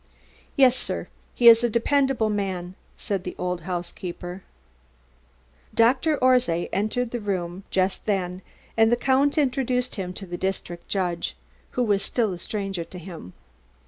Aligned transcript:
"Yes, 0.55 0.75
sir, 0.75 1.09
he 1.35 1.47
is 1.47 1.63
a 1.63 1.69
dependable 1.69 2.31
man," 2.31 2.73
said 2.97 3.23
the 3.23 3.35
old 3.37 3.61
housekeeper. 3.69 4.41
Dr. 5.75 6.17
Orszay 6.17 6.69
entered 6.73 7.11
the 7.11 7.19
room 7.19 7.65
just 7.69 8.07
then 8.07 8.41
and 8.75 8.91
the 8.91 8.95
Count 8.95 9.37
introduced 9.37 9.97
him 9.97 10.11
to 10.13 10.25
the 10.25 10.37
district 10.39 10.87
judge, 10.87 11.37
who 11.77 11.83
was 11.83 12.01
still 12.01 12.33
a 12.33 12.39
stranger 12.39 12.83
to 12.83 12.97
him. 12.97 13.33